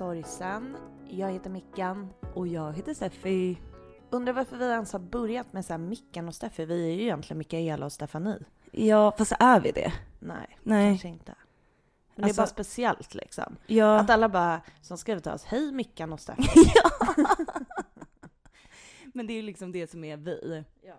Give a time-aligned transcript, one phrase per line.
[0.00, 0.76] sorgsen.
[1.08, 2.08] Jag heter Mickan.
[2.34, 3.58] Och jag heter Steffi.
[4.10, 6.64] Undrar varför vi ens har börjat med så här Mickan och Steffi.
[6.64, 8.38] Vi är ju egentligen Mikaela och Stefanie.
[8.72, 9.92] Ja, fast är vi det?
[10.18, 10.90] Nej, Nej.
[10.90, 11.34] kanske inte.
[12.14, 13.56] Men det Alltså- är bara speciellt liksom.
[13.66, 13.98] Ja.
[14.00, 16.42] Att alla bara som skriver till oss, hej Mickan och Steffi.
[19.14, 20.64] Men det är ju liksom det som är vi.
[20.82, 20.94] Ja.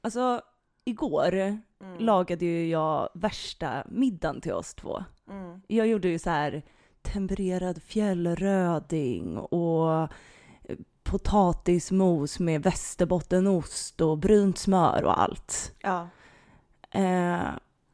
[0.00, 0.40] Alltså,
[0.84, 1.32] igår
[1.80, 1.98] Mm.
[1.98, 5.04] lagade ju jag värsta middagen till oss två.
[5.30, 5.60] Mm.
[5.68, 6.62] Jag gjorde ju så här
[7.12, 10.08] tempererad fjällröding och
[11.02, 15.74] potatismos med västerbottenost och brynt smör och allt.
[15.80, 16.08] Ja.
[16.90, 17.48] Eh,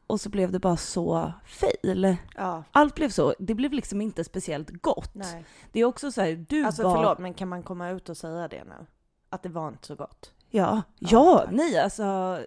[0.07, 2.17] och så blev det bara så fail.
[2.35, 2.63] Ja.
[2.71, 5.15] Allt blev så, det blev liksom inte speciellt gott.
[5.15, 5.45] Nej.
[5.71, 6.95] Det är också så här, du Alltså var...
[6.95, 8.85] förlåt, men kan man komma ut och säga det nu?
[9.29, 10.33] Att det var inte så gott?
[10.49, 12.39] Ja, Ja, ja, nej alltså,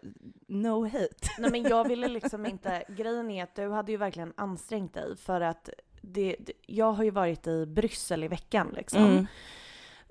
[0.46, 1.28] no hate.
[1.39, 5.17] Nej men jag ville liksom inte, grejen är att du hade ju verkligen ansträngt dig
[5.17, 5.69] för att
[6.12, 9.05] det, det, jag har ju varit i Bryssel i veckan liksom.
[9.05, 9.27] Mm.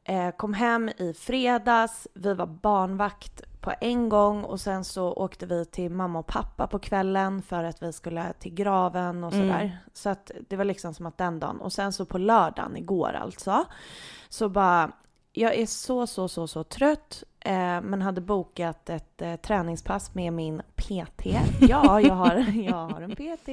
[0.05, 5.45] Eh, kom hem i fredags, vi var barnvakt på en gång och sen så åkte
[5.45, 9.47] vi till mamma och pappa på kvällen för att vi skulle till graven och Mm.
[9.47, 9.77] sådär.
[9.94, 11.61] Så att det var liksom som att den dagen.
[11.61, 13.66] Och sen så på lördagen, igår alltså,
[14.30, 14.91] så bara,
[15.31, 17.23] jag är så, så, så, så trött.
[17.39, 21.25] Eh, men hade bokat ett eh, träningspass med min PT.
[21.61, 23.50] Ja, jag har, jag har en PT.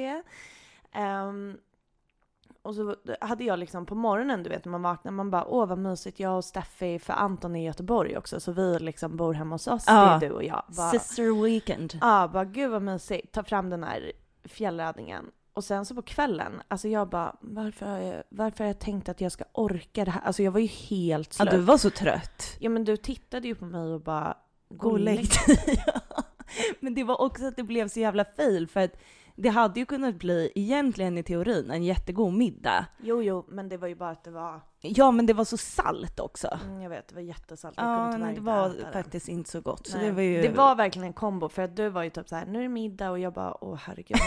[0.92, 1.58] Ehm,
[2.62, 5.66] och så hade jag liksom på morgonen, du vet när man vaknar, man bara åh
[5.66, 9.34] vad mysigt, jag och Steffi, för Anton är i Göteborg också, så vi liksom bor
[9.34, 10.18] hemma hos oss, Ja.
[10.20, 10.62] det är du och jag.
[10.76, 11.98] Bara, Sister weekend.
[12.00, 13.32] Ja, bara gud vad mysigt.
[13.32, 14.12] Ta fram den här
[14.44, 15.30] fjällräddningen.
[15.52, 19.08] Och sen så på kvällen, alltså jag bara, varför har jag, varför har jag tänkt
[19.08, 20.20] att jag ska orka det här?
[20.24, 21.50] Alltså jag var ju helt Ja, slut.
[21.50, 22.56] du var så trött.
[22.58, 24.36] Ja men du tittade ju på mig och bara,
[24.68, 25.84] Gå och lägg dig.
[26.80, 28.92] Men det var också att det blev så jävla fail för att
[29.36, 32.86] det hade ju kunnat bli egentligen i teorin en jättegod middag.
[33.02, 35.56] Jo jo, men det var ju bara att det var, Ja, men det var så
[35.56, 36.58] salt också.
[36.64, 37.74] mm, jag vet, det var jättesalt.
[37.76, 38.92] Jag Ja, nej, det var äta den.
[38.92, 39.86] faktiskt inte så gott.
[39.86, 40.42] Så det var ju...
[40.42, 42.62] det var verkligen en kombo för att du var ju typ så här, nu är
[42.62, 44.18] det middag och jag bara, åh herregud.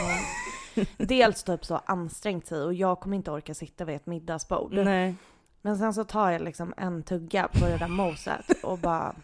[0.75, 4.73] men- Dels typ så ansträngt sig och jag kommer inte orka sitta vid ett middagsbord.
[4.73, 5.15] Nej.
[5.61, 9.15] Men sen så tar jag liksom en tugga på det där moset och bara...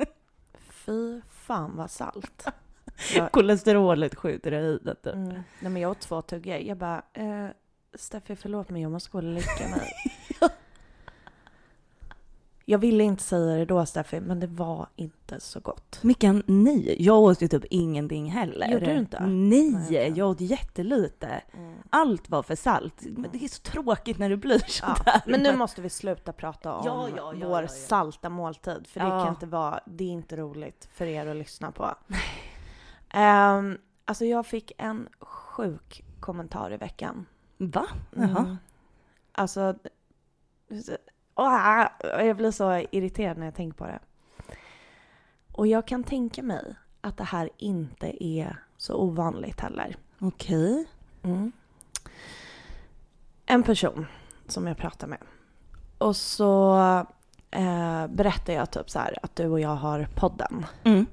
[0.70, 2.46] Fy fan vad salt.
[3.32, 5.14] Kolesterolet skjuter i höjden typ.
[5.14, 6.56] mm, nej men jag åt två tuggor.
[6.56, 7.48] Jag bara, eh,
[7.94, 9.92] Steffi förlåt men jag måste gå och lägga mig.
[12.68, 15.98] Jag ville inte säga det då Steffi, men det var inte så gott.
[16.02, 16.96] Mickan, nej.
[16.98, 18.68] Jag åt ju typ ingenting heller.
[18.68, 19.26] Gjorde du inte?
[19.26, 21.42] Nej, Nej, jag åt jättelite.
[21.56, 21.74] Mm.
[21.90, 22.94] Allt var för salt.
[23.02, 24.96] Men det är så tråkigt när det blir sådär.
[25.06, 28.86] Ja, men nu måste vi sluta prata om Ja, ja, vår salta måltid.
[28.86, 31.94] För det kan inte vara, det är inte roligt för er att lyssna på.
[33.14, 37.26] Um, alltså jag fick en sjuk kommentar i veckan.
[37.56, 37.86] Va?
[38.10, 38.38] Jaha.
[38.38, 38.56] Mm.
[39.32, 39.74] Alltså,
[41.34, 43.98] åh, jag blir så irriterad när jag tänker på det.
[45.52, 49.96] Och jag kan tänka mig att det här inte är så ovanligt heller.
[50.18, 50.86] Okej.
[51.22, 51.52] Mm.
[53.46, 54.06] En person
[54.46, 55.18] som jag pratar med.
[55.98, 56.76] Och så
[57.50, 60.66] eh, berättar jag typ så här att du och jag har podden.
[60.84, 61.06] Mm.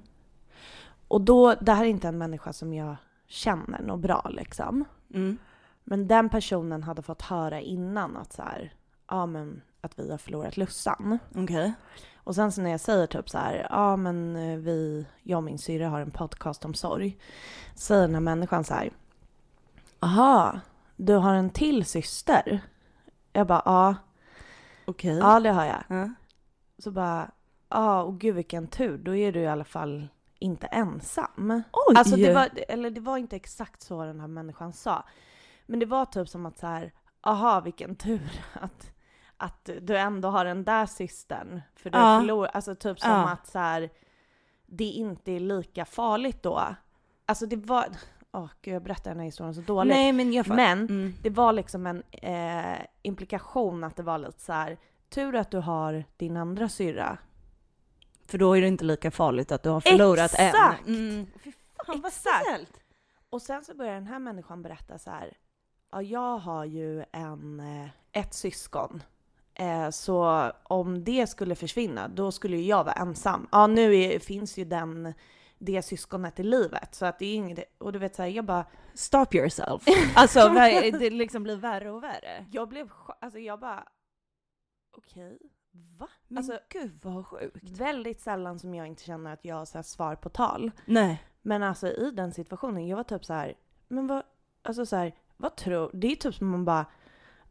[1.13, 2.95] Och då, det här är inte en människa som jag
[3.27, 4.85] känner något bra liksom.
[5.13, 5.37] Mm.
[5.83, 8.73] Men den personen hade fått höra innan att så här,
[9.07, 11.19] ja men att vi har förlorat Lussan.
[11.35, 11.73] Okej.
[12.15, 15.43] Och sen så när jag säger typ så här, ja men eh, vi, jag och
[15.43, 17.17] min syrra har en podcast om sorg.
[17.75, 18.91] Säger den här människan så här,
[19.99, 20.59] aha,
[20.95, 22.61] du har en till syster?
[23.33, 23.95] Jag bara, ja,
[24.85, 25.17] Okej.
[25.17, 25.83] ja det har jag.
[25.87, 26.09] Ja.
[26.77, 27.31] Så bara,
[27.69, 30.07] ja och gud vilken tur, då är du i alla fall
[30.43, 31.61] inte ensam.
[31.71, 31.95] Oj!
[31.97, 35.03] Alltså det var, eller det var inte exakt så den här människan sa.
[35.65, 36.91] Men det var typ som att så här,
[37.21, 38.91] aha vilken tur att,
[39.37, 41.61] att du ändå har den där systern.
[41.75, 42.19] För du Ja.
[42.19, 43.29] förlorar, alltså typ som Ja.
[43.29, 43.89] att så här,
[44.65, 46.61] det inte är lika farligt då.
[47.25, 47.85] Alltså det var,
[48.31, 49.93] åh gud jag berättar den här historien så dåligt.
[49.95, 51.13] Nej men jag fa- Men Mm.
[51.21, 54.77] det var liksom en eh, implikation att det var lite så här,
[55.09, 57.17] tur att du har din andra syrra.
[58.27, 60.87] För då är det inte lika farligt att du har förlorat Exakt!
[60.87, 60.95] en.
[60.95, 61.25] Mm.
[61.85, 62.13] Fan Exakt.
[62.15, 62.79] speciellt.
[63.29, 65.37] Och sen så börjar den här människan berätta så här.
[65.91, 69.03] Ja, jag har ju en, eh, ett syskon.
[69.53, 73.47] Eh, så om det skulle försvinna, då skulle ju jag vara ensam.
[73.51, 75.13] Ja, nu är, finns ju den,
[75.57, 76.95] det syskonet i livet.
[76.95, 79.83] Så att det är inget, och du vet så här, jag bara, Stop yourself.
[80.15, 82.45] Alltså det liksom blir värre och värre.
[82.51, 82.89] jag blev,
[83.21, 83.87] alltså jag bara,
[84.97, 85.37] okej,
[85.97, 86.07] va?
[86.27, 87.69] Men Alltså, gud vad sjukt.
[87.79, 90.71] väldigt sällan som jag inte känner att jag har så här svar på tal.
[90.85, 91.23] Nej.
[91.41, 93.53] Men alltså i den situationen, jag var typ så här,
[93.87, 94.23] men vad,
[94.63, 96.85] alltså så här, vad tror, det är typ som man bara,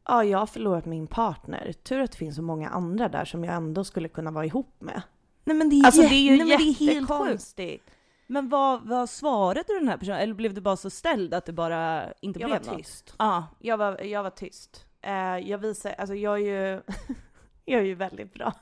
[0.04, 1.72] ja, jag har förlorat min partner.
[1.72, 4.74] Tur att det finns så många andra där som jag ändå skulle kunna vara ihop
[4.80, 5.02] med.
[5.44, 7.90] Nej men det är, Alltså det är ju nej, men det är helt jättekonstigt.
[8.26, 10.18] Men vad, vad svarade du den här personen?
[10.20, 12.76] Eller blev du bara så ställd att det bara inte Jag blev var något?
[12.78, 13.14] tyst.
[13.18, 13.46] Ja.
[13.58, 14.86] Jag var, jag var tyst.
[15.00, 16.82] Eh, jag visar, alltså jag är ju,
[17.64, 18.52] jag är ju väldigt bra.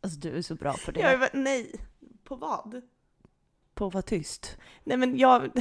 [0.00, 1.00] Alltså du är så bra på det.
[1.00, 1.74] Jag är, nej,
[2.24, 2.82] på vad?
[3.74, 4.58] På att vara tyst.
[4.84, 5.42] Nej men jag,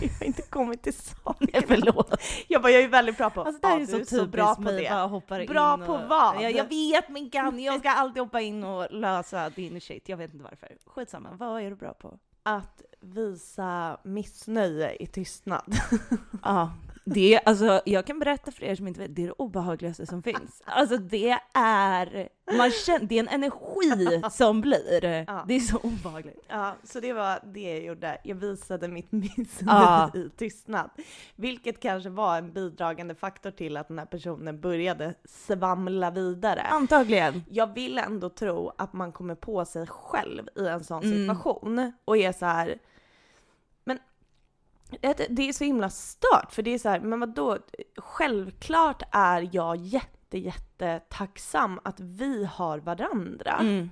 [0.00, 1.48] jag har inte kommit till saken.
[1.52, 2.14] Nej förlåt.
[2.48, 4.28] Jag bara, jag är väldigt bra på, Alltså det här ja, är du så typiskt
[4.28, 4.90] bra på mig, det.
[4.90, 6.42] bara hoppar Bra in på och, vad?
[6.42, 10.08] Jag, jag vet men kan, jag ska alltid hoppa in och lösa din shit.
[10.08, 10.76] Jag vet inte varför.
[10.86, 12.18] Skitsamma, vad är du bra på?
[12.42, 15.76] Att visa missnöje i tystnad.
[16.42, 16.72] Ja,
[17.14, 20.22] det alltså jag kan berätta för er som inte vet, det är det obehagligaste som
[20.22, 20.62] finns.
[20.64, 25.24] Alltså det är, man känner, det är en energi som blir.
[25.26, 25.44] Ja.
[25.48, 26.44] Det är så obehagligt.
[26.48, 28.18] Ja, så det var det jag gjorde.
[28.24, 30.10] Jag visade mitt missnöje Ja.
[30.14, 30.90] i tystnad.
[31.36, 36.60] Vilket kanske var en bidragande faktor till att den här personen började svamla vidare.
[36.62, 37.44] Antagligen.
[37.50, 41.18] Jag vill ändå tro att man kommer på sig själv i en sån Mm.
[41.18, 42.78] situation och är så här.
[45.28, 47.58] Det är så himla stört för det är så här, men vadå?
[47.96, 53.56] Självklart är jag jätte, jätte tacksam att vi har varandra.
[53.60, 53.90] Mm.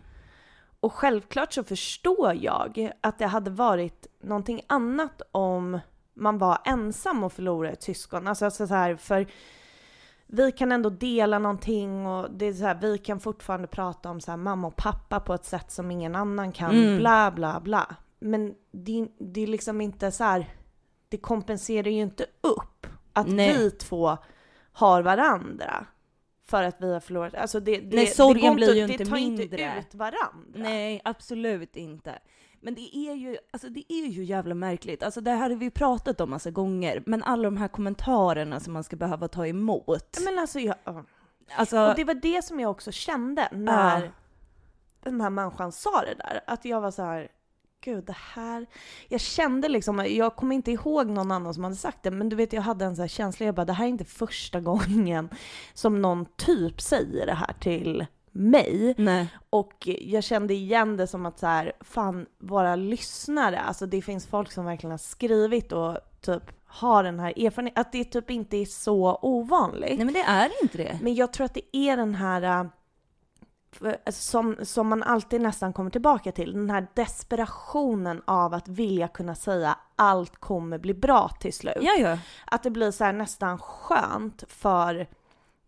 [0.80, 5.80] Och självklart så förstår jag att det hade varit någonting annat om
[6.14, 8.28] man var ensam och förlorade ett syskon.
[8.28, 9.26] Alltså, alltså så här, för
[10.26, 14.20] vi kan ändå dela någonting och det är så här, vi kan fortfarande prata om
[14.20, 16.98] så här, mamma och pappa på ett sätt som ingen annan kan, Mm.
[16.98, 17.94] bla bla bla.
[18.18, 20.48] Men det, det är liksom inte så här,
[21.16, 23.58] det kompenserar ju inte upp att Nej.
[23.58, 24.18] vi två
[24.72, 25.86] har varandra.
[26.48, 28.92] För att vi har förlorat, alltså det, det, Nej, sorgen det går blir ju det
[28.92, 29.78] inte tar inte mindre.
[29.80, 30.28] ut varandra.
[30.54, 32.18] Nej, absolut inte.
[32.60, 35.02] Men det är ju, alltså det är ju jävla märkligt.
[35.02, 38.72] Alltså det här har vi pratat om massa gånger, men alla de här kommentarerna som
[38.72, 40.18] man ska behöva ta emot.
[40.24, 41.04] Men alltså jag, ja.
[41.56, 44.08] Alltså, och det var det som jag också kände när Ja.
[45.04, 46.40] den här människan sa det där.
[46.46, 47.28] Att jag var så här,
[47.84, 48.66] gud det här,
[49.08, 52.36] jag kände liksom, jag kommer inte ihåg någon annan som hade sagt det, men du
[52.36, 55.28] vet jag hade en sån här känsla, jag bara det här är inte första gången
[55.74, 58.94] som någon typ säger det här till mig.
[58.98, 59.28] nej.
[59.50, 64.26] Och jag kände igen det som att så här, fan våra lyssnare, alltså det finns
[64.26, 68.56] folk som verkligen har skrivit och typ har den här erfarenheten, att det typ inte
[68.56, 69.96] är så ovanligt.
[69.96, 70.98] Nej men det är inte det.
[71.02, 72.70] Men jag tror att det är den här äh,
[74.08, 79.34] som, som man alltid nästan kommer tillbaka till, den här desperationen av att vilja kunna
[79.34, 81.78] säga allt kommer bli bra till slut.
[81.80, 82.18] Ja, ja.
[82.44, 85.06] Att det blir så nästan skönt för,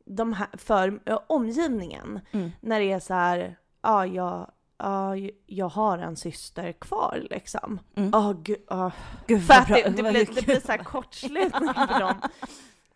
[0.04, 2.50] de här, för omgivningen Mm.
[2.60, 5.14] när det är så här, ja, jag, ja,
[5.46, 7.80] jag har en syster kvar liksom.
[7.94, 8.10] Mm.
[8.12, 8.90] Ja, gud, ja.
[9.26, 12.14] Gud För att det, det, blir, det blir så här kortslutning för dem.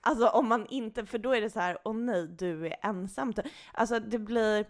[0.04, 3.32] Alltså om man inte, för då är det så här, åh nej, du är ensam.
[3.72, 4.66] Alltså det blir,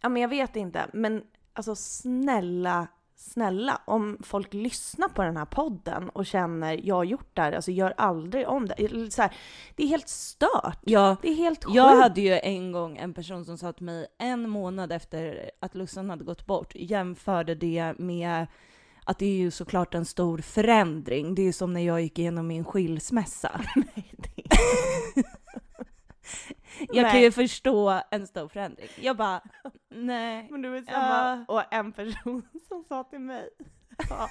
[0.00, 1.22] ja men jag vet inte, men
[1.52, 2.86] alltså snälla,
[3.16, 7.52] snälla, om folk lyssnar på den här podden och känner, jag har gjort det här,
[7.52, 9.12] alltså gör aldrig om det.
[9.12, 9.32] Så här,
[9.76, 10.78] det är helt stört.
[10.84, 11.76] Ja, Det är helt sjukt.
[11.76, 15.74] jag hade ju en gång en person som sa till mig en månad efter att
[15.74, 18.46] Lussan hade gått bort, jämförde det med
[19.04, 21.34] att det är ju såklart en stor förändring.
[21.34, 23.60] Det är ju som när jag gick igenom min skilsmässa.
[23.76, 24.42] Nej, det-
[26.78, 27.22] Jag kan Nej.
[27.22, 28.88] ju förstå en stor förändring.
[29.00, 29.40] Jag bara,
[29.88, 30.48] nej.
[30.50, 33.48] Men du är samma, och en person som sa till mig,
[34.10, 34.28] ja.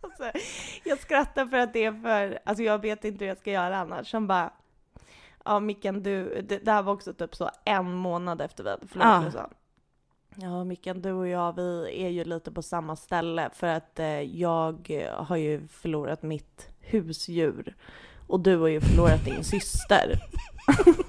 [0.00, 0.38] alltså,
[0.84, 3.78] jag skrattar för att det är för, alltså jag vet inte hur jag ska göra
[3.78, 4.52] annars, som bara,
[5.44, 8.86] ja Mickan du, det, det här var också typ så en månad efter vi hade
[8.86, 9.24] förlorat.
[9.24, 9.50] Lussan.
[10.34, 14.20] Ja Mickan, du och jag vi är ju lite på samma ställe för att eh,
[14.20, 17.76] jag har ju förlorat mitt husdjur
[18.26, 20.18] och du har ju förlorat din syster.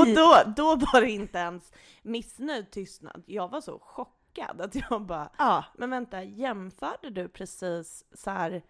[0.00, 3.22] Och då, då var det inte ens missnöjd tystnad.
[3.26, 5.64] Jag var så chockad att jag bara, Ja.
[5.78, 8.62] men vänta, jämförde du precis så här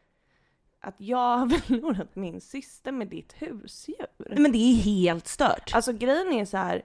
[0.80, 4.06] att jag har förlorat min syster med ditt husdjur?
[4.36, 5.70] Men det är helt stört.
[5.74, 6.82] Alltså grejen är så här,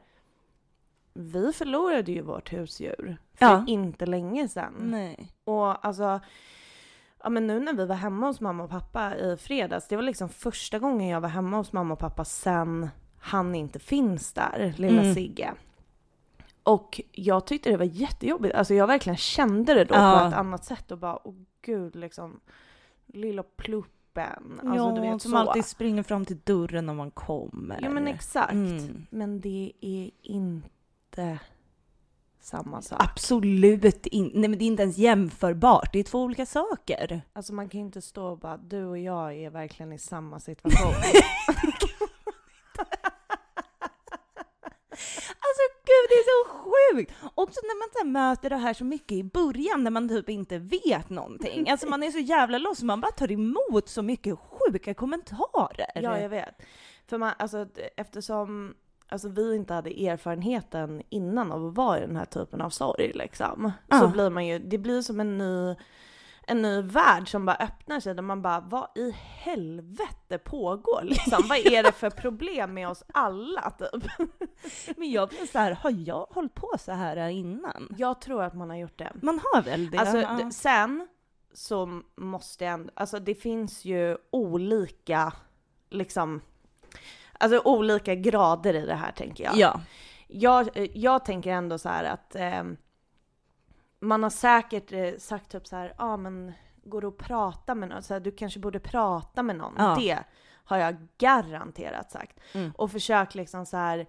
[1.14, 3.64] vi förlorade ju vårt husdjur för Ja.
[3.68, 4.74] inte länge sedan.
[4.80, 5.32] Nej.
[5.44, 6.20] Och alltså,
[7.24, 10.04] ja men nu när vi var hemma hos mamma och pappa i fredags, det var
[10.04, 12.90] liksom första gången jag var hemma hos mamma och pappa sen
[13.28, 15.14] han inte finns där, lilla Mm.
[15.16, 15.54] Sigge.
[16.64, 20.20] Och jag tyckte det var jättejobbigt, alltså jag verkligen kände det då Ja.
[20.22, 22.40] på ett annat sätt och bara, åh gud liksom,
[23.06, 24.60] lilla pluppen.
[24.64, 25.38] Alltså, ja, du vet, som så.
[25.38, 27.80] alltid springer fram till dörren när man kommer.
[27.82, 28.52] Ja men exakt.
[28.52, 29.06] Mm.
[29.10, 31.40] Men det är inte
[32.40, 33.04] samma sak.
[33.04, 34.40] Absolut inte.
[34.40, 35.90] Nej men det är inte ens jämförbart.
[35.94, 37.22] Det är två olika saker.
[37.34, 40.40] Alltså man kan ju inte stå och bara, du och jag är verkligen i samma
[40.50, 40.94] situation.
[46.94, 47.12] Sjukt!
[47.36, 50.58] Också när man så möter det här så mycket i början när man typ inte
[50.58, 51.70] vet någonting.
[51.70, 55.92] Alltså man är så jävla loss, man bara tar emot så mycket sjuka kommentarer.
[55.96, 56.62] Ja, jag vet.
[57.08, 57.68] För man, alltså,
[57.98, 58.76] eftersom
[59.10, 63.12] alltså, vi inte hade erfarenheten innan av att vara i den här typen av sorg
[63.16, 63.72] liksom.
[63.90, 64.08] Så Ja.
[64.08, 65.76] blir man ju, det blir som en ny,
[66.48, 71.44] en ny värld som bara öppnar sig där man bara, vad i helvete pågår liksom?
[71.50, 74.04] vad är det för problem med oss alla typ?
[74.98, 77.96] Men jag blir så här, har jag hållit på så här innan?
[77.98, 79.12] Jag tror att man har gjort det.
[79.22, 79.98] Man har väl det?
[79.98, 80.52] Alltså Ja.
[80.52, 81.08] sen
[81.54, 85.34] så måste jag ändå, alltså det finns ju olika,
[85.90, 86.42] liksom,
[87.40, 89.56] alltså olika grader i det här tänker jag.
[89.58, 89.82] ja.
[90.30, 92.64] Jag, jag tänker ändå så här att eh,
[94.00, 97.76] man har säkert eh, sagt typ så här, ja ah, men går det att prata
[97.76, 98.04] med någon?
[98.04, 99.74] Så här, du kanske borde prata med någon.
[99.78, 99.96] Ja.
[100.00, 100.20] Det
[100.64, 102.40] har jag garanterat sagt.
[102.54, 102.72] Mm.
[102.78, 104.08] Och försökt liksom så här,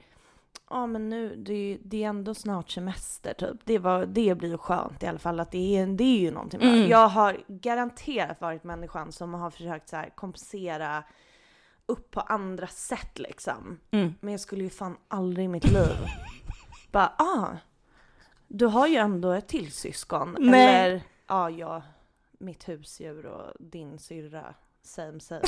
[0.71, 3.61] ja men nu, det, är det är ändå snart semester typ.
[3.65, 6.31] Det, var, det blir ju skönt i alla fall att det är, det är ju
[6.31, 6.69] någonting bra.
[6.69, 6.89] Mm.
[6.89, 11.05] Jag har garanterat varit människan som har försökt så här kompensera
[11.87, 13.81] upp på andra sätt liksom.
[13.91, 14.15] Mm.
[14.21, 15.97] Men jag skulle ju fan aldrig i mitt liv
[16.93, 17.49] bara, ah,
[18.49, 20.37] du har ju ändå ett till syskon.
[20.39, 20.85] Nej.
[20.85, 21.83] Eller, ja, jag,
[22.39, 25.43] mitt husdjur och din syrra, same same.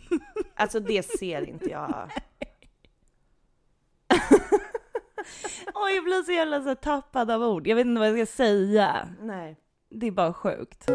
[0.54, 2.10] alltså det ser inte jag.
[5.74, 7.66] Oj, jag blir så jävla så tappad av ord.
[7.66, 9.08] Jag vet inte vad jag ska säga.
[9.20, 9.56] Nej.
[9.90, 10.86] Det är bara sjukt.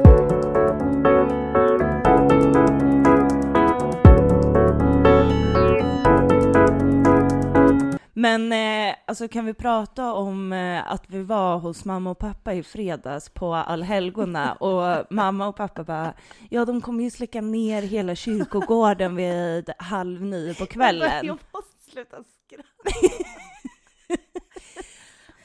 [8.23, 12.53] Men eh, alltså kan vi prata om eh, att vi var hos mamma och pappa
[12.53, 16.13] i fredags på allhelgona och mamma och pappa bara,
[16.49, 21.25] ja de kommer ju släcka ner hela kyrkogården vid halv nio på kvällen.
[21.25, 23.07] Jag måste sluta skratta.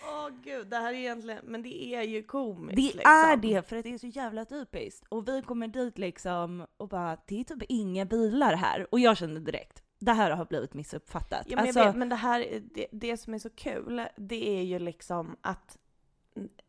[0.08, 3.02] Åh gud, det här är egentligen, men det är ju komiskt Det liksom.
[3.04, 5.06] är det, för att det är så jävla typiskt.
[5.08, 8.86] Och vi kommer dit liksom och bara, det är typ inga bilar här.
[8.90, 11.42] Och jag kände direkt, det här har blivit missuppfattat.
[11.46, 14.62] Ja, men, alltså, vet, men det här, det, det som är så kul, det är
[14.62, 15.78] ju liksom att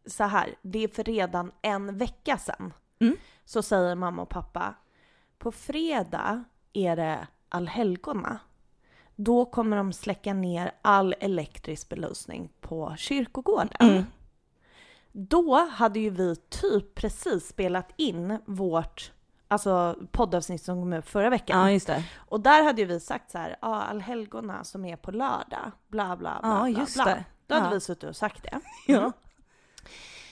[0.05, 3.17] så här, det är för redan en vecka sedan Mm.
[3.45, 4.73] så säger mamma och pappa,
[5.37, 6.43] på fredag
[6.73, 8.39] är det allhelgona.
[9.15, 13.69] Då kommer de släcka ner all elektrisk belysning på kyrkogården.
[13.79, 14.03] Mm.
[15.11, 19.11] Då hade ju vi typ precis spelat in vårt
[19.51, 21.59] alltså poddavsnitt som kom ut förra veckan.
[21.59, 22.03] Ja, just det.
[22.17, 26.05] Och där hade ju vi sagt så här, ja allhelgona som är på lördag, bla
[26.15, 26.39] bla bla.
[26.43, 27.05] Ja, bla, just bla.
[27.05, 27.25] det.
[27.47, 27.73] Då hade Ja.
[27.73, 28.59] vi suttit och sagt det.
[28.87, 29.11] Ja.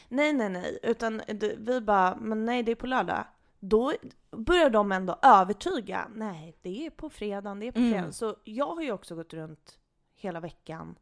[0.09, 1.21] Nej, nej, nej, utan
[1.57, 3.23] vi bara, men nej det är på lördag.
[3.59, 3.93] Då
[4.31, 8.11] börjar de ändå övertyga, nej det är på fredagen, det är på Mm.
[8.13, 9.77] Så jag har ju också gått runt
[10.15, 10.95] hela veckan,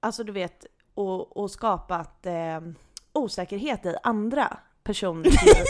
[0.00, 2.60] alltså du vet, och, och skapat eh,
[3.12, 5.64] osäkerhet i andra personers liv.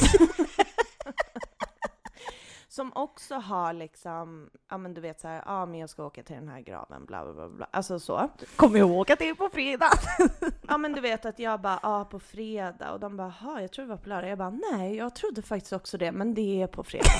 [2.71, 6.23] Som också har liksom, ja men du vet så här, ja men jag ska åka
[6.23, 7.69] till den här graven, bla bla bla, bla.
[7.71, 8.29] alltså så.
[8.57, 9.91] Kommer jag det är på fredag?
[10.69, 13.73] Ja men du vet att jag bara, ja på fredag och de bara, ja jag
[13.73, 14.31] tror det var på lördag.
[14.31, 17.09] Jag bara, nej jag trodde faktiskt också det, men det är på fredag.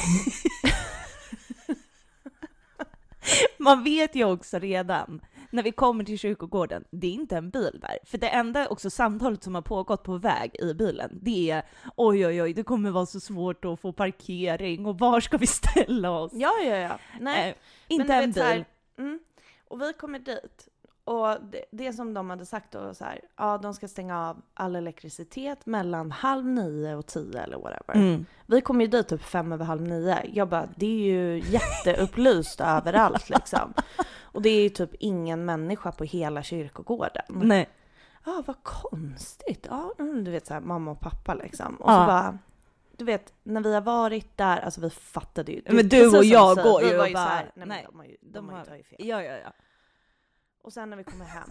[3.59, 7.79] Man vet ju också redan när vi kommer till kyrkogården, det är inte en bil
[7.81, 7.99] där.
[8.05, 11.63] För det enda också samtalet som har pågått på väg i bilen, det är
[11.97, 15.47] oj oj oj, det kommer vara så svårt att få parkering och var ska vi
[15.47, 16.33] ställa oss?
[16.35, 17.49] ja ja ja, nej.
[17.51, 17.55] Eh,
[17.89, 18.65] inte en så här, bil.
[18.99, 19.21] mm,
[19.69, 20.69] och vi kommer dit
[21.11, 24.43] och det, det som de hade sagt då så här, ja de ska stänga av
[24.55, 27.95] all elektricitet mellan halv nio och tio eller whatever.
[27.95, 28.27] Mm.
[28.47, 30.23] Vi kom ju dit typ fem över halv nio.
[30.33, 33.75] Jag bara, det är ju jätteupplyst överallt liksom.
[34.21, 37.25] Och det är ju typ ingen människa på hela kyrkogården.
[37.29, 37.69] Nej.
[38.27, 39.67] Ja, vad konstigt.
[39.71, 41.77] Ja, du vet så här, mamma och pappa liksom.
[41.77, 41.95] Och Ja.
[42.01, 42.39] så bara,
[42.97, 45.63] du vet, när vi har varit där, alltså vi fattade ju.
[45.67, 48.05] Men du och jag säger, går ju och ju bara, här, nej, nej, de har
[48.05, 48.99] ju, de de har ju har- tagit fel.
[49.07, 49.53] Ja, ja, ja.
[50.63, 51.49] Och sen när vi kommer hem,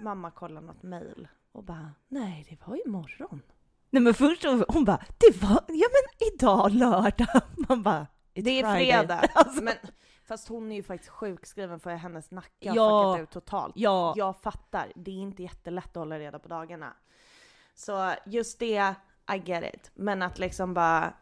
[0.00, 3.42] mamma kollar något mail och bara, nej det var ju imorgon.
[3.90, 7.40] Nej men först hon bara, det var, ja men idag lördag.
[7.68, 9.20] Man bara, It's Det är fredag.
[9.34, 9.74] Alltså, Men,
[10.24, 13.12] fast hon är ju faktiskt sjukskriven för hennes nacke har Ja.
[13.14, 13.72] fuckat ut totalt.
[13.76, 16.92] ja, Jag fattar, det är inte jättelätt att hålla reda på dagarna.
[17.74, 18.94] Så just det,
[19.34, 19.90] I get it.
[19.94, 21.12] Men att liksom bara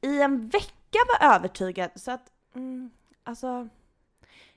[0.00, 2.90] i en vecka vara övertygad så att, mm,
[3.24, 3.68] alltså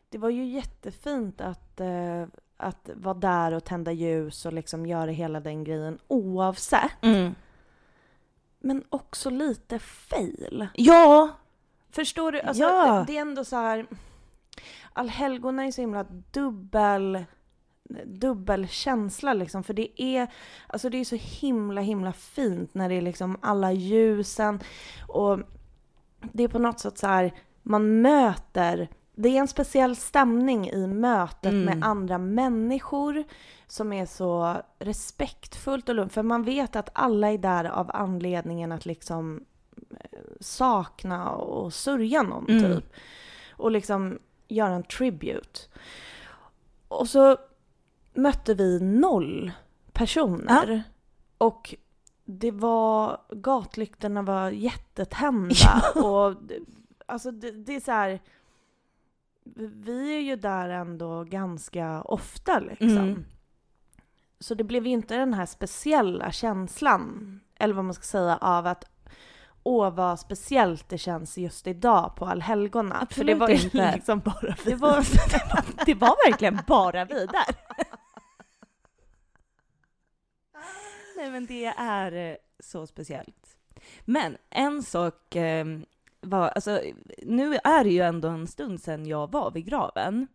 [0.10, 2.24] det var ju jättefint att, eh,
[2.58, 6.92] att vara där och tända ljus och liksom göra hela den grejen oavsett.
[7.02, 7.36] mm.
[8.60, 10.68] Men också lite fail.
[10.74, 11.30] ja,
[11.92, 12.42] Förstår du?
[12.42, 13.04] Alltså, Ja.
[13.08, 13.86] det, är ändå så här.
[14.94, 17.26] Allhelgona är så himla dubbel
[18.06, 19.64] dubbel känsla liksom.
[19.64, 20.28] För det är,
[20.68, 24.60] alltså det är så himla himla fint när det är liksom alla ljusen
[25.08, 25.40] och
[26.22, 28.90] det är på något sätt så här, man möter
[29.22, 31.66] det är en speciell stämning i mötet Mm.
[31.66, 33.24] med andra människor
[33.68, 36.14] som är så respektfullt och lugnt.
[36.14, 39.44] För man vet att alla är där av anledningen att liksom
[39.92, 42.64] eh, sakna och sörja någon Mm.
[42.76, 42.94] typ.
[43.52, 45.60] Och liksom göra en tribute.
[46.88, 47.38] Och så
[48.14, 49.52] mötte vi noll
[49.94, 50.84] personer.
[51.38, 51.76] Och
[52.26, 56.60] det var, gatlyktorna var jättetända och det-
[57.06, 58.20] alltså det, det är så här.
[59.56, 62.98] Vi är ju där ändå ganska ofta liksom.
[62.98, 63.26] Mm.
[64.40, 68.86] Så det blev inte den här speciella känslan, eller vad man ska säga, av att
[69.64, 73.08] åh vad speciellt det känns just idag på allhelgona.
[73.12, 73.92] För det var ju inte.
[73.96, 74.72] liksom bara vi.
[74.72, 74.96] Det var,
[75.86, 77.56] det var verkligen bara vi där.
[81.16, 83.58] Nej men det är eh, så speciellt.
[84.06, 85.66] Men en sak eh,
[86.22, 86.82] var, alltså
[87.24, 90.28] nu är det ju ändå en stund sedan jag var vid graven.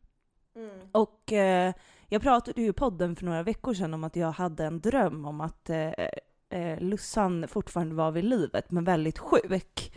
[0.56, 0.70] Mm.
[0.92, 1.74] Och eh,
[2.08, 5.24] jag pratade ju i podden för några veckor sedan om att jag hade en dröm
[5.24, 5.92] om att eh,
[6.48, 9.92] eh, Lussan fortfarande var vid livet men väldigt sjuk.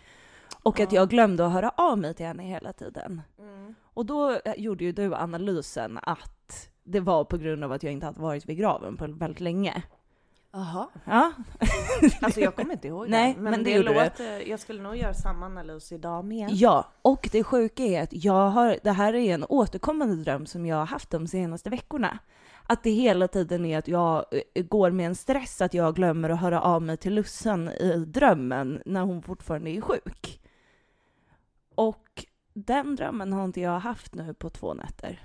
[0.63, 0.99] Och att Ja.
[0.99, 3.21] jag glömde att höra av mig till henne hela tiden.
[3.39, 3.75] Mm.
[3.83, 7.93] Och då eh, gjorde ju du analysen att det var på grund av att jag
[7.93, 9.83] inte hade varit vid graven på väldigt länge.
[10.51, 10.87] Jaha.
[11.05, 11.31] Ja.
[12.21, 13.41] Alltså jag kommer inte ihåg Nej, det.
[13.41, 16.49] men det det låter, jag skulle nog göra samma analys idag med.
[16.51, 20.65] Ja, och det sjuka är att jag har, det här är en återkommande dröm som
[20.65, 22.19] jag har haft de senaste veckorna.
[22.67, 26.29] Att det hela tiden är att jag eh, går med en stress att jag glömmer
[26.29, 30.41] att höra av mig till Lussan i drömmen när hon fortfarande är sjuk.
[31.75, 35.21] Och den drömmen har inte jag haft nu på två nätter.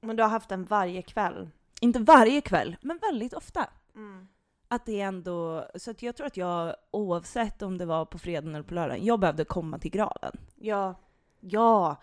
[0.00, 1.48] Men du har haft den varje kväll?
[1.80, 3.66] Inte varje kväll, men väldigt ofta.
[3.94, 4.28] Mm.
[4.68, 8.54] Att det ändå, så att jag tror att jag oavsett om det var på fredagen
[8.54, 10.36] eller på lördagen, jag behövde komma till graven.
[10.56, 10.94] Ja.
[11.40, 11.96] Ja.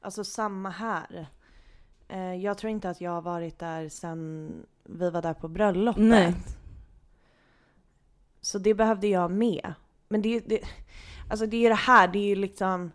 [0.00, 1.26] Alltså samma här.
[2.08, 4.50] Eh, jag tror inte att jag har varit där sen
[4.84, 6.02] vi var där på bröllopet.
[6.02, 6.34] Nej.
[8.40, 9.74] Så det behövde jag med.
[10.08, 10.60] Men det, det,
[11.30, 12.92] alltså det är det här, det är ju liksom...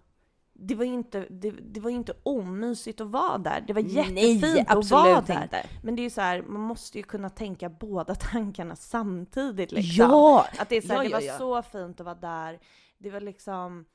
[0.63, 3.63] Det var inte, det, det var inte omysigt att vara där.
[3.67, 5.43] Det var jättefint Nej, att vara där.
[5.43, 5.65] inte.
[5.83, 10.05] Men det är ju så här, man måste ju kunna tänka båda tankarna samtidigt liksom.
[10.09, 10.45] Ja!
[10.59, 11.37] Att det är så här, Ja, det var ja.
[11.37, 12.59] så fint att vara där.
[12.97, 13.85] Det var liksom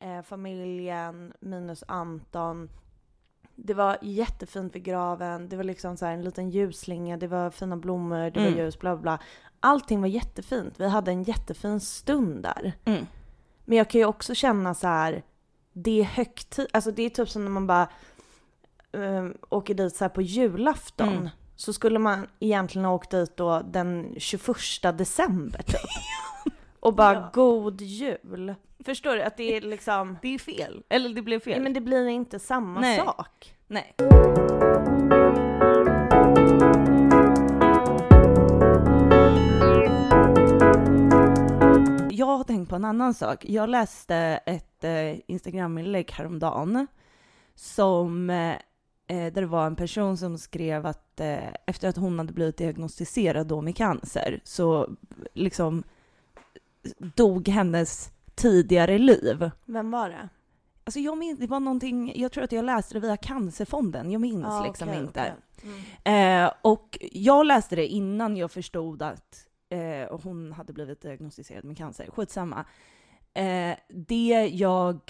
[0.00, 2.70] eh, familjen minus Anton.
[3.54, 5.48] Det var jättefint vid graven.
[5.48, 7.16] Det var liksom så här en liten ljusslinga.
[7.16, 8.30] Det var fina blommor.
[8.30, 8.52] Det Mm.
[8.54, 9.18] var ljus, bla bla, bla.
[9.60, 10.74] Allting var jättefint.
[10.80, 12.72] Vi hade en jättefin stund där.
[12.84, 13.06] Mm.
[13.64, 15.22] Men jag kan ju också känna så här.
[15.82, 16.66] Det är högtid.
[16.72, 17.88] Alltså det är typ som när man bara
[18.92, 21.08] um, åker dit så på julafton.
[21.08, 21.28] Mm.
[21.56, 24.56] Så skulle man egentligen ha åkt dit då den 21
[24.98, 25.80] december typ.
[26.80, 27.30] Och bara Ja.
[27.32, 28.54] god jul.
[28.84, 29.22] Förstår du?
[29.22, 30.18] Att det är liksom...
[30.22, 30.82] Det är fel.
[30.88, 31.52] Eller det blev fel.
[31.52, 32.98] Nej, men det blir inte samma Nej.
[32.98, 33.54] sak.
[33.66, 33.94] Nej.
[42.58, 43.44] Tänkt på en annan sak.
[43.44, 44.16] Jag läste
[44.46, 46.86] ett eh, Instagram-inlägg häromdagen
[47.54, 48.52] som eh,
[49.06, 52.56] eh, där det var en person som skrev att eh, efter att hon hade blivit
[52.56, 54.88] diagnostiserad då med cancer så
[55.34, 55.82] liksom
[57.14, 59.50] dog hennes tidigare liv.
[59.64, 60.28] Vem var det?
[60.84, 64.20] Alltså jag minns, det var någonting, jag tror att jag läste det via Cancerfonden, jag
[64.20, 65.34] minns Ja, liksom okej, inte.
[65.60, 65.74] okej.
[66.04, 66.44] Mm.
[66.44, 71.76] Eh, och jag läste det innan jag förstod att eh, hon hade blivit diagnostiserad med
[71.76, 72.10] cancer.
[72.10, 72.64] Skitsamma.
[73.34, 75.00] Eh, det jag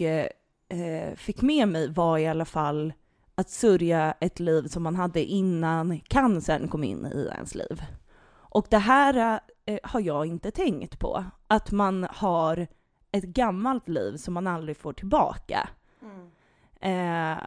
[0.69, 2.93] eh, fick med mig var i alla fall
[3.35, 7.83] att sörja ett liv som man hade innan cancern kom in i ens liv.
[8.31, 11.25] Och det här eh, har jag inte tänkt på.
[11.47, 12.67] Att man har
[13.13, 15.69] ett gammalt liv som man aldrig får tillbaka.
[16.03, 16.29] Mm.
[16.81, 17.45] Eh,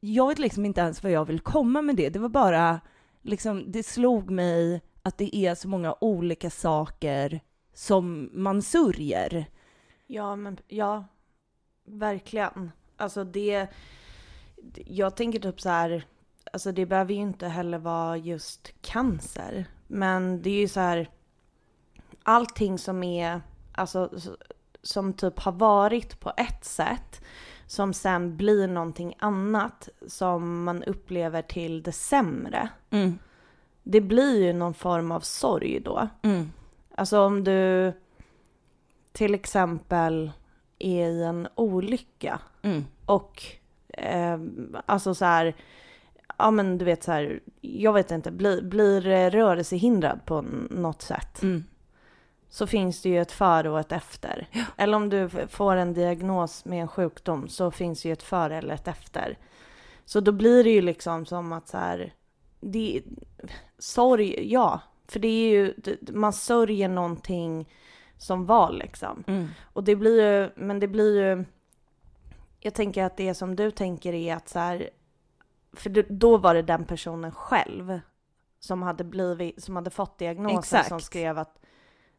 [0.00, 2.08] jag vet liksom inte ens vad jag vill komma med det.
[2.08, 2.80] Det var bara,
[3.22, 7.40] liksom, det slog mig att det är så många olika saker
[7.74, 9.46] som man sörjer.
[10.06, 11.04] Ja, men ja,
[11.84, 12.72] verkligen.
[12.96, 13.66] Alltså det,
[14.74, 16.04] jag tänker typ så här,
[16.52, 19.66] alltså det behöver ju inte heller vara just cancer.
[19.86, 21.10] Men det är ju så här,
[22.22, 23.40] allting som är,
[23.72, 24.10] alltså
[24.82, 27.24] som typ har varit på ett sätt,
[27.66, 32.68] som sen blir någonting annat som man upplever till det sämre.
[32.90, 33.18] Mm.
[33.90, 36.08] Det blir ju någon form av sorg då.
[36.22, 36.52] Mm.
[36.94, 37.92] Alltså om du
[39.12, 40.30] till exempel
[40.78, 42.84] är i en olycka Mm.
[43.06, 43.42] och
[43.88, 44.38] eh,
[44.86, 45.54] alltså så här
[46.38, 51.02] ja men du vet så här, jag vet inte, blir, blir eh, rörelsehindrad på något
[51.02, 51.64] sätt Mm.
[52.48, 54.48] så finns det ju ett före och ett efter.
[54.52, 54.64] Ja.
[54.76, 58.56] Eller om du får en diagnos med en sjukdom så finns det ju ett före
[58.58, 59.38] eller ett efter.
[60.04, 62.12] Så då blir det ju liksom som att så här,
[62.60, 63.02] det,
[63.78, 65.74] sorg, ja, för det är ju,
[66.12, 67.68] man sörjer någonting
[68.18, 69.24] som var liksom.
[69.26, 69.48] Mm.
[69.62, 71.44] Och det blir ju, men det blir ju,
[72.60, 74.90] jag tänker att det som du tänker är att så här,
[75.72, 78.00] för då var det den personen själv
[78.60, 80.88] som hade blivit, som hade fått diagnosen Exakt.
[80.88, 81.58] som skrev att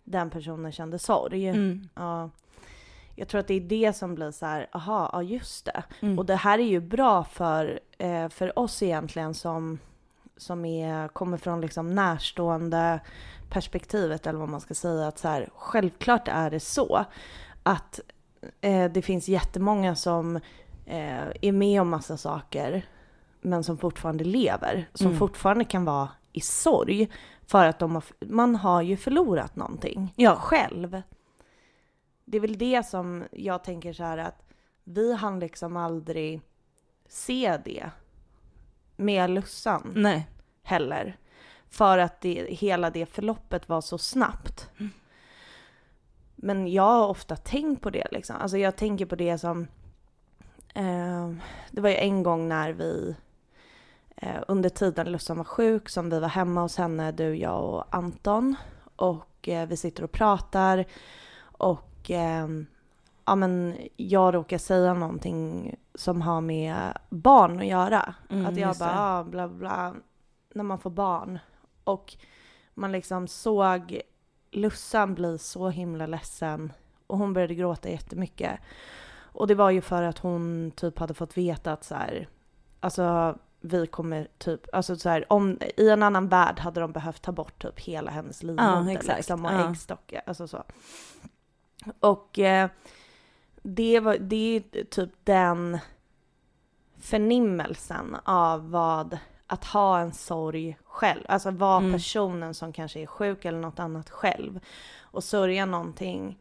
[0.04, 1.48] den personen kände sorg.
[1.48, 1.90] Mm.
[1.96, 2.30] Ja.
[3.16, 5.84] Jag tror att det är det som blir så här, aha, ja just det.
[6.00, 6.20] Mm.
[6.20, 9.80] Och det här är ju bra för, eh, för oss egentligen som,
[10.40, 13.00] som är, kommer från liksom närstående
[13.50, 15.08] perspektivet eller vad man ska säga.
[15.08, 17.06] Att så här, självklart är det så
[17.64, 18.00] att
[18.62, 20.36] eh, det finns jättemånga som
[20.86, 22.86] eh, är med om massa saker
[23.42, 24.90] men som fortfarande lever.
[24.94, 25.20] Som Mm.
[25.20, 27.10] fortfarande kan vara i sorg
[27.48, 30.36] för att de har, man har ju förlorat någonting Ja.
[30.36, 31.02] själv.
[32.26, 34.44] Det är väl det som jag tänker så här att
[34.84, 36.42] vi hann liksom aldrig
[37.08, 37.90] se det
[39.00, 40.28] med Lussan Nej.
[40.64, 41.18] heller.
[41.70, 44.70] För att det, hela det förloppet var så snabbt.
[44.80, 44.92] Mm.
[46.36, 48.36] Men jag har ofta tänkt på det liksom.
[48.36, 49.68] Alltså jag tänker på det som...
[50.74, 51.32] Eh,
[51.72, 53.16] det var ju en gång när vi
[54.16, 57.96] eh, under tiden Lussan var sjuk som vi var hemma hos henne, du, jag och
[57.96, 58.56] Anton.
[58.96, 60.86] Och eh, vi sitter och pratar.
[61.42, 62.68] Och ehm,
[63.30, 68.16] ja men jag råkar säga någonting som har med barn att göra.
[68.30, 69.96] Mm, att jag bara, ah, bla bla,
[70.54, 71.40] när man får barn.
[71.84, 72.16] Och
[72.74, 74.02] man liksom såg
[74.52, 76.74] Lussan bli så himla ledsen
[77.08, 78.60] och hon började gråta jättemycket.
[79.32, 82.28] Och det var ju för att hon typ hade fått veta att så här,
[82.80, 87.22] alltså vi kommer typ, alltså så här, om, i en annan värld hade de behövt
[87.22, 89.18] ta bort typ hela hennes livmoder exakt.
[89.18, 89.70] liksom, och Ja.
[89.70, 90.64] äggstockar, alltså så.
[92.00, 92.70] Och eh,
[93.76, 95.80] det, var, det är typ den
[96.98, 101.94] förnimmelsen av vad att ha en sorg själv, alltså vara Mm.
[101.94, 104.60] personen som kanske är sjuk eller något annat själv
[105.00, 106.38] och sörja någonting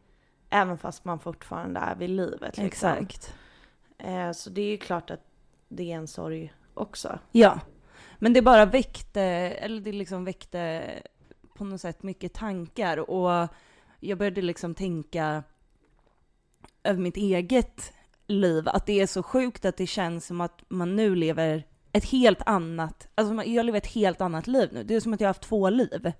[0.49, 2.57] även fast man fortfarande är vid livet.
[2.57, 2.65] Liksom.
[2.89, 3.33] Exakt.
[3.97, 5.23] Eh, så det är ju klart att
[5.67, 7.19] det är en sorg också.
[7.31, 7.59] Ja.
[8.17, 10.83] Men det bara väckte, eller det liksom väckte
[11.53, 13.47] på något sätt mycket tankar och
[13.99, 15.43] jag började liksom tänka
[16.83, 17.93] över mitt eget
[18.27, 22.05] liv, att det är så sjukt att det känns som att man nu lever ett
[22.05, 24.83] helt annat, alltså jag lever ett helt annat liv nu.
[24.83, 26.11] Det är som att jag har haft två liv.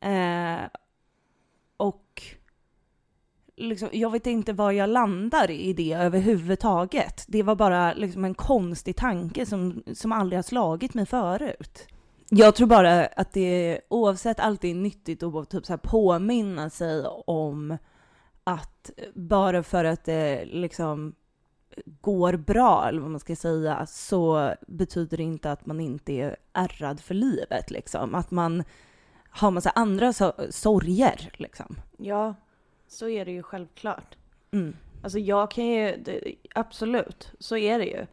[0.00, 0.60] Eh,
[1.76, 2.22] och
[3.56, 7.24] liksom, jag vet inte var jag landar i det överhuvudtaget.
[7.28, 11.88] Det var bara liksom en konstig tanke som, som aldrig har slagit mig förut.
[12.28, 17.06] Jag tror bara att det oavsett allt är nyttigt att typ så här påminna sig
[17.26, 17.78] om
[18.44, 21.14] att bara för att det liksom
[22.00, 26.36] går bra, eller vad man ska säga, så betyder det inte att man inte är
[26.52, 27.70] ärrad för livet.
[27.70, 28.14] Liksom.
[28.14, 28.64] Att man
[29.28, 31.30] har massa andra so sorger.
[31.32, 31.76] Liksom.
[31.96, 32.34] Ja,
[32.88, 34.16] så är det ju självklart.
[34.50, 34.76] Mm.
[35.02, 38.06] Alltså jag kan ju, det, absolut, så är det ju.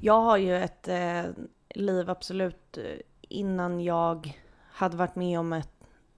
[0.00, 1.22] Jag har ju ett eh,
[1.74, 4.40] liv absolut eh, innan jag
[4.72, 5.72] hade varit med om ett,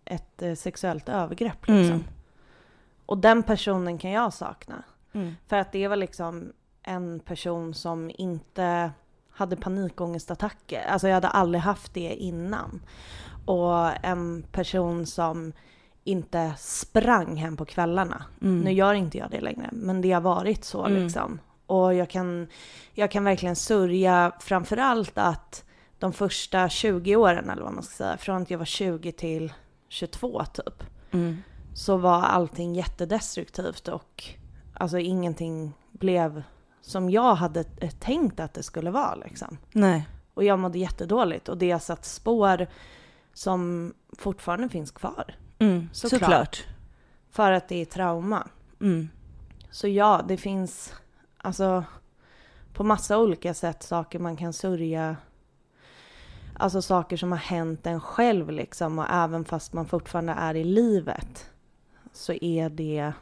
[0.04, 1.94] ett eh, sexuellt övergrepp liksom.
[1.94, 2.04] Mm.
[3.12, 4.82] Och den personen kan jag sakna.
[5.12, 5.34] Mm.
[5.46, 8.90] För att det var liksom en person som inte
[9.30, 10.86] hade panikångestattacker.
[10.88, 12.82] Alltså jag hade aldrig haft det innan.
[13.46, 15.52] Och en person som
[16.04, 18.24] inte sprang hem på kvällarna.
[18.42, 18.60] Mm.
[18.60, 21.02] Nu gör inte jag det längre, men det har varit så Mm.
[21.02, 21.38] liksom.
[21.66, 22.46] Och jag kan,
[22.92, 25.64] jag kan verkligen sörja framförallt att
[25.98, 29.52] de första 20 åren, eller vad man ska säga, från att jag var 20 till
[29.88, 31.42] 22 typ, Mm.
[31.74, 34.24] Så var allting jättedestruktivt och
[34.74, 36.42] alltså ingenting blev
[36.80, 37.64] som jag hade
[38.00, 39.58] tänkt att det skulle vara liksom.
[39.72, 40.08] Nej.
[40.34, 42.66] Och jag mådde jättedåligt och det har satt spår
[43.34, 45.34] som fortfarande finns kvar.
[45.58, 45.88] Mm.
[45.92, 46.20] Såklart.
[46.20, 46.64] Såklart.
[47.30, 48.48] För att det är trauma.
[48.80, 49.08] Mm.
[49.70, 50.94] Så ja, det finns
[51.36, 51.84] alltså
[52.74, 55.16] på massa olika sätt saker man kan sörja.
[56.54, 60.64] Alltså saker som har hänt en själv liksom och även fast man fortfarande är i
[60.64, 61.51] livet
[62.12, 63.12] så är det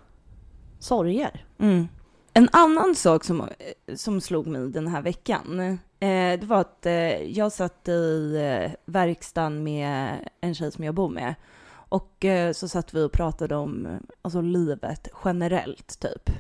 [0.78, 1.44] sorger.
[1.58, 1.88] Mm.
[2.32, 3.48] En annan sak som,
[3.94, 5.60] som slog mig den här veckan,
[6.00, 10.94] eh, det var att eh, jag satt i eh, verkstaden med en tjej som jag
[10.94, 11.34] bor med.
[11.72, 16.30] Och eh, så satt vi och pratade om alltså, livet generellt, typ.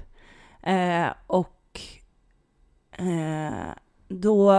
[0.62, 1.80] Eh, och
[2.92, 3.72] eh,
[4.08, 4.52] då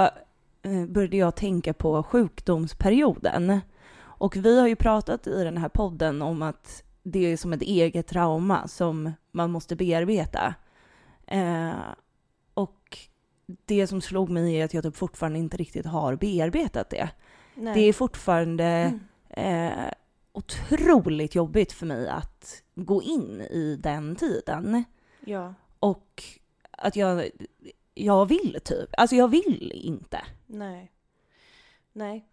[0.61, 3.59] eh, började jag tänka på sjukdomsperioden.
[4.01, 7.61] Och vi har ju pratat i den här podden om att det är som ett
[7.61, 10.53] eget trauma som man måste bearbeta.
[11.27, 11.73] Eh,
[12.53, 12.97] och
[13.65, 17.09] det som slog mig är att jag typ fortfarande inte riktigt har bearbetat det.
[17.55, 17.73] Nej.
[17.73, 18.93] Det är fortfarande
[19.37, 19.71] Mm.
[19.71, 19.91] eh,
[20.31, 24.83] otroligt jobbigt för mig att gå in i den tiden.
[25.25, 25.53] Ja.
[25.79, 26.23] Och
[26.71, 27.29] att jag,
[27.93, 30.21] jag vill typ, alltså jag vill inte.
[30.47, 30.91] Nej.
[31.93, 32.25] Nej.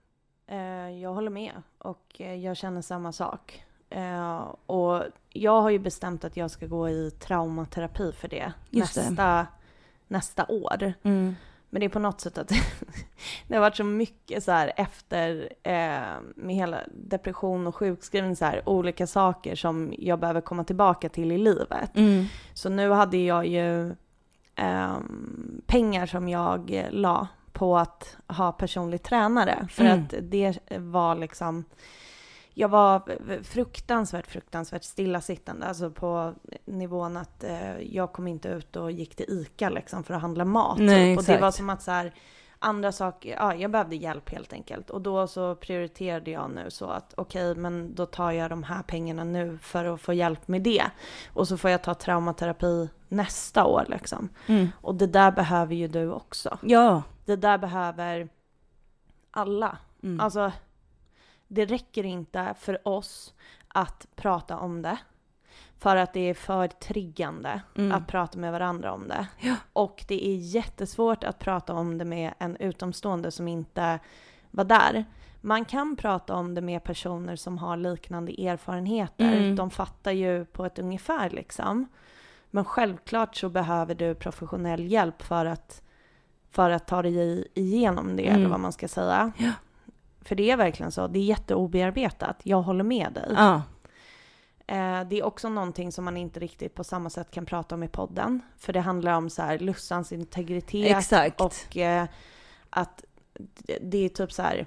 [0.46, 3.64] Eh, jag håller med och eh, jag känner samma sak.
[3.90, 8.94] Eh, och jag har ju bestämt att jag ska gå i traumaterapi för det Just
[8.94, 9.01] det.
[9.11, 9.46] nästa,
[10.09, 10.92] nästa år.
[11.70, 12.48] Men det är på något sätt att
[13.48, 18.44] det har varit så mycket så här efter eh, med hela depression och sjukskrivning så
[18.44, 21.96] här olika saker som jag behöver komma tillbaka till i livet.
[21.96, 22.24] Mm.
[22.55, 23.94] Så nu hade jag ju
[24.55, 29.66] ehm, pengar som jag eh, la på att ha personlig tränare.
[29.70, 30.01] För Mm.
[30.05, 31.64] att det var liksom,
[32.59, 33.03] jag var
[33.42, 35.66] fruktansvärt, fruktansvärt stillasittande.
[35.66, 40.14] Alltså på nivån att eh, jag kom inte ut och gick till ICA liksom för
[40.14, 40.79] att handla mat.
[40.79, 41.18] Nej, typ.
[41.18, 42.14] Och det var som att så här,
[42.59, 44.90] andra saker, ja jag behövde hjälp helt enkelt.
[44.90, 48.83] Och då så prioriterade jag nu så att okej men då tar jag de här
[48.83, 50.85] pengarna nu för att få hjälp med det.
[51.33, 54.29] Och så får jag ta traumaterapi nästa år liksom.
[54.47, 54.68] Mm.
[54.81, 56.59] Och det där behöver ju du också.
[56.62, 57.03] Ja.
[57.25, 58.29] Det där behöver
[59.31, 59.79] alla.
[60.03, 60.21] Mm.
[60.21, 60.53] Alltså,
[61.48, 63.34] det räcker inte för oss
[63.68, 64.98] att prata om det.
[65.78, 67.92] För att det är för triggande Mm.
[67.92, 69.26] att prata med varandra om det.
[69.40, 69.54] Ja.
[69.72, 73.98] Och det är jättesvårt att prata om det med en utomstående som inte
[74.50, 75.04] var där.
[75.40, 79.32] Man kan prata om det med personer som har liknande erfarenheter.
[79.37, 79.56] Mm.
[79.56, 81.87] De fattar ju på ett ungefär liksom.
[82.50, 85.82] Men självklart så behöver du professionell hjälp för att,
[86.50, 88.40] för att ta dig igenom det, Mm.
[88.40, 89.32] eller vad man ska säga.
[89.38, 89.50] Ja.
[90.29, 92.41] För det är verkligen så, det är jätteobearbetat.
[92.43, 93.33] Jag håller med dig.
[93.37, 93.62] Ja.
[94.67, 97.83] Eh, det är också någonting som man inte riktigt på samma sätt kan prata om
[97.83, 98.41] i podden.
[98.59, 101.41] För det handlar om så här Lussans integritet Exakt.
[101.41, 102.07] och eh,
[102.71, 103.05] att
[103.38, 104.67] det- det är typ så här.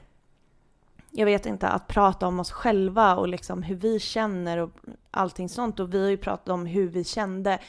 [1.13, 4.71] Jag vet inte, att prata om oss själva och liksom hur vi känner och
[5.12, 5.80] allting sånt.
[5.80, 7.60] Och vi har ju pratat om hur vi kände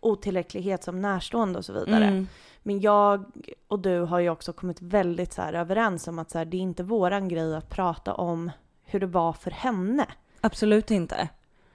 [0.00, 2.04] otillräcklighet som närstående och så vidare.
[2.06, 2.28] Mm.
[2.62, 3.24] Men jag
[3.68, 6.56] och du har ju också kommit väldigt så här överens om att så här, det
[6.56, 8.50] är inte våran grej att prata om
[8.84, 10.06] hur det var för henne.
[10.40, 11.28] Absolut inte.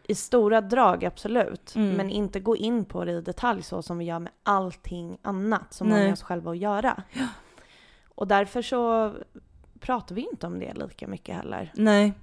[0.08, 1.76] I stora drag, absolut.
[1.76, 1.96] Mm.
[1.96, 5.74] Men inte gå in på det i detalj så som vi gör med allting annat
[5.74, 7.04] som har med oss själva att göra.
[8.08, 9.14] Och därför så
[9.80, 11.72] pratar vi inte om det lika mycket heller.
[11.76, 12.14] Nej.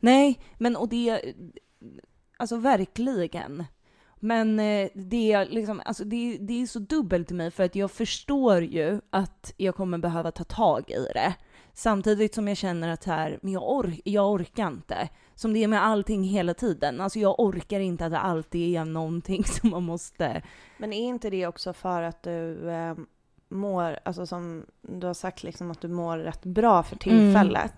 [0.00, 1.34] Nej, men och det...
[2.36, 3.64] Alltså verkligen.
[4.24, 7.76] Men eh, det är liksom, alltså det, det är så dubbelt i mig för att
[7.76, 11.34] jag förstår ju att jag kommer behöva ta tag i det.
[11.72, 15.08] Samtidigt som jag känner att här, men jag, or- jag orkar inte.
[15.34, 17.00] Som det är med allting hela tiden.
[17.00, 20.42] Alltså jag orkar inte att det alltid är någonting som man måste...
[20.78, 22.94] Men är inte det också för att du eh,
[23.48, 27.74] mår, alltså som du har sagt liksom att du mår rätt bra för tillfället.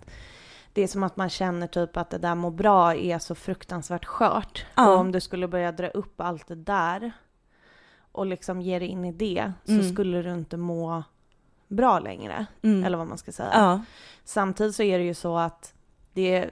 [0.77, 4.05] Det är som att man känner typ att det där må bra är så fruktansvärt
[4.05, 4.67] skört.
[4.75, 4.89] Ja.
[4.91, 7.13] Och om du skulle börja dra upp allt det där
[8.13, 9.93] och liksom ge dig in i det så Mm.
[9.93, 11.03] skulle du inte må
[11.69, 12.47] bra längre.
[12.63, 12.85] Mm.
[12.85, 13.51] Eller vad man ska säga.
[13.53, 13.81] Ja.
[14.25, 15.75] Samtidigt så är det ju så att
[16.17, 16.51] det,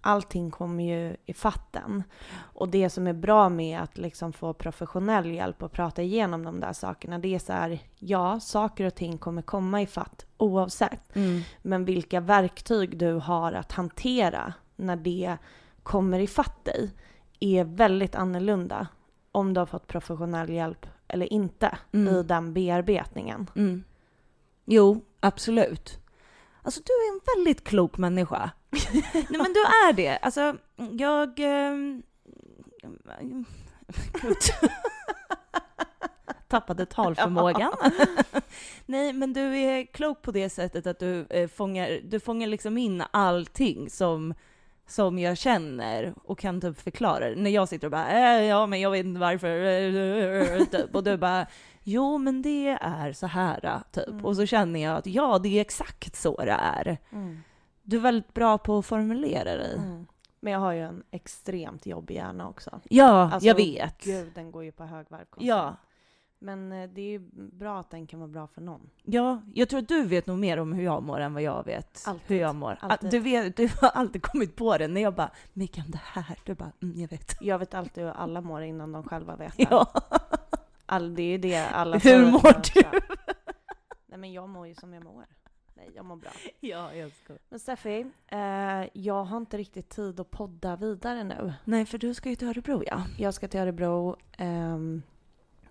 [0.00, 2.02] allting kommer ju i fatten.
[2.36, 6.60] Och det som är bra med att liksom få professionell hjälp och prata igenom de
[6.60, 11.16] där sakerna, det är så här, ja, saker och ting kommer komma i fatt oavsett.
[11.16, 11.40] Mm.
[11.62, 15.36] Men vilka verktyg du har att hantera när det
[15.82, 16.90] kommer i fatt dig
[17.40, 18.86] är väldigt annorlunda
[19.32, 22.14] om du har fått professionell hjälp eller inte Mm.
[22.14, 23.46] i den bearbetningen.
[23.56, 23.84] Mm.
[24.64, 25.98] Jo, absolut.
[26.62, 28.50] Alltså du är en väldigt klok människa.
[29.12, 30.16] Nej men du är det.
[30.16, 30.56] Alltså
[30.98, 31.34] jag...
[34.12, 34.38] Gud.
[36.48, 37.72] Tappade talförmågan.
[38.86, 42.78] Nej men du är klok på det sättet att du eh, fångar, du fångar liksom
[42.78, 44.34] in allting som
[44.88, 47.34] som jag känner och kan typ förklara det.
[47.36, 50.94] När jag sitter och bara äh, ja men jag vet inte varför, eh, typ.
[50.94, 51.46] och du bara
[51.90, 54.08] jo men det är så här typ.
[54.08, 54.24] Mm.
[54.24, 56.98] Och så känner jag att ja det är exakt så det är.
[57.82, 59.74] Du är väldigt bra på att formulera dig.
[59.76, 60.06] Mm.
[60.40, 62.80] Men jag har ju en extremt jobbig hjärna också.
[62.84, 64.04] Ja, Alltså, jag vet.
[64.04, 65.48] Gud, den går ju på högvarv konstant.
[65.48, 65.76] Ja.
[66.40, 67.18] Men eh, det är ju
[67.52, 68.90] bra att den kan vara bra för någon.
[69.02, 71.64] Ja, jag tror att du vet nog mer om hur jag mår än vad jag
[71.64, 72.26] vet Alltid.
[72.26, 72.78] hur jag mår.
[72.80, 73.10] Ah, Alltid.
[73.10, 76.38] Du, vet, du har alltid kommit på det när jag bara “Mikael, det här”.
[76.44, 77.36] Du bara “Mm, jag vet”.
[77.40, 79.66] Jag vet alltid hur alla mår innan de själva vet det.
[79.70, 79.86] Ja.
[80.88, 82.82] All, det är ju det alla Hur mår du?
[84.06, 85.24] Nej men jag mår ju som jag mår.
[85.74, 86.30] Nej, jag mår bra.
[86.60, 87.32] Ja, jag ska.
[87.48, 91.52] Men Steffi, eh, jag har inte riktigt tid att podda vidare nu.
[91.64, 93.02] Nej, för du ska ju till Örebro, ja.
[93.18, 94.16] Jag ska till Örebro.
[94.36, 95.02] ehm,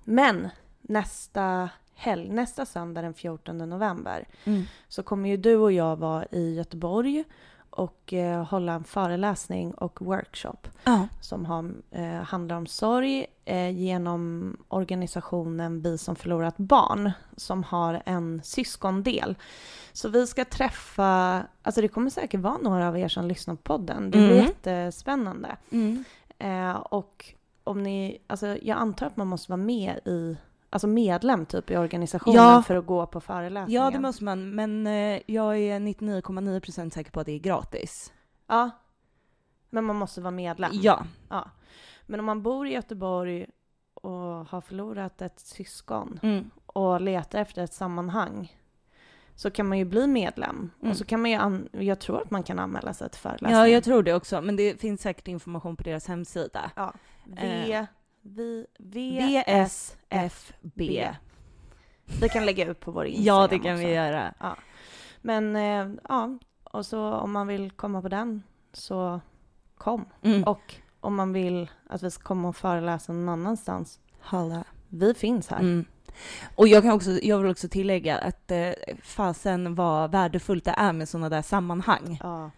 [0.03, 0.49] men
[0.81, 4.63] nästa helg, nästa söndag den 14 november, Mm.
[4.87, 7.23] så kommer ju du och jag vara i Göteborg
[7.77, 11.07] och eh, hålla en föreläsning och workshop Ja.
[11.21, 18.01] som har, eh, handlar om sorg eh, genom organisationen Vi som förlorat barn som har
[18.05, 19.35] en syskondel.
[19.93, 23.61] Så vi ska träffa, alltså det kommer säkert vara några av er som lyssnar på
[23.61, 24.03] podden.
[24.11, 24.45] Det blir Mm.
[24.45, 25.55] jättespännande.
[25.71, 26.03] Mm.
[26.39, 30.37] Eh, och om ni, alltså jag antar att man måste vara med i,
[30.69, 32.63] alltså medlem typ i organisationen Ja.
[32.67, 33.83] för att gå på föreläsningen.
[33.83, 38.13] Ja, det måste man, men eh, jag är 99,9% säker på att det är gratis.
[38.47, 38.69] Ja.
[39.69, 40.71] Men man måste vara medlem.
[40.73, 41.03] Ja.
[41.29, 41.49] Ja.
[42.05, 43.45] Men om man bor i Göteborg
[43.93, 44.11] och
[44.47, 46.49] har förlorat ett syskon Mm.
[46.65, 48.57] och letar efter ett sammanhang
[49.35, 50.71] så kan man ju bli medlem.
[50.79, 50.91] Mm.
[50.91, 53.57] Och så kan man ju, an- jag tror att man kan anmäla sig till föreläsningen.
[53.57, 56.71] Ja, jag tror det också, men det finns säkert information på deras hemsida.
[56.75, 56.93] Ja.
[57.25, 57.41] V,
[57.73, 57.85] Eh.
[58.27, 61.07] V, v, VSFB.
[62.21, 63.85] Vi kan lägga ut på vår Instagram Ja, det kan också.
[63.87, 64.33] vi göra.
[65.21, 69.21] Men eh, ja, och så om man vill komma på den så
[69.77, 70.05] kom.
[70.21, 70.43] Mm.
[70.43, 74.63] Och om man vill att vi ska komma och föreläsa någon annanstans, Halla.
[74.89, 75.59] vi finns här.
[75.59, 75.85] Mm.
[76.55, 78.69] Och jag, kan också, jag vill också tillägga att eh,
[79.03, 82.19] fasen vad värdefullt det är med sådana där sammanhang.
[82.23, 82.51] Ja,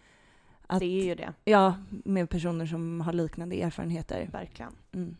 [0.66, 4.28] Att, det är ju det, Ja, med personer som har liknande erfarenheter.
[4.32, 4.72] verkligen.
[4.92, 5.16] Mm.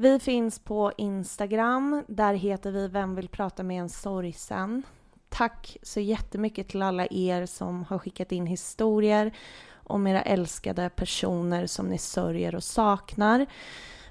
[0.00, 2.04] Vi finns på Instagram.
[2.08, 4.82] Där heter vi Vem vill prata med en sorgsen?
[5.28, 9.36] Tack så jättemycket till alla er som har skickat in historier
[9.72, 13.46] om era älskade personer som ni sörjer och saknar.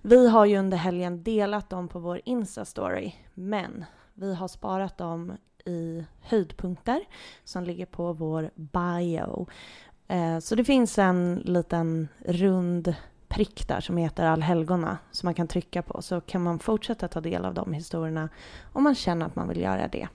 [0.02, 5.34] Vi har ju under helgen delat dem på vår Insta-story, men vi har sparat dem
[5.65, 7.02] i höjdpunkter
[7.43, 9.47] som ligger på vår bio.
[10.08, 12.95] Eh, så det finns en liten rund
[13.30, 17.22] prick där som heter Allhelgona som man kan trycka på så kan man fortsätta ta
[17.22, 18.30] del av de historierna
[18.74, 20.08] om man känner att man vill göra det.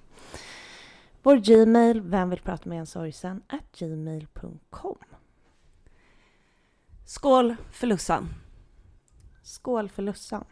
[1.22, 4.98] Vår Gmail, vem vill prata med en sorgsen, at gmail.com.
[7.04, 8.28] Skål för Lussan!
[9.42, 10.44] Skål för Lussan!